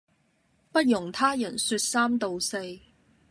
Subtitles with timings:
[0.71, 2.79] 不容他人說三道四